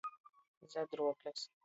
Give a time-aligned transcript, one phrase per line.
[0.71, 1.49] Zadruoklis.